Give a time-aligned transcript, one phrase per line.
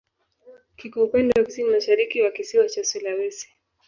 [0.77, 3.49] Kiko upande wa kusini-mashariki wa kisiwa cha Sulawesi.